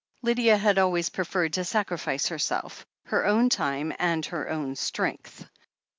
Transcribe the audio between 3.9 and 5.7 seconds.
and her own strength.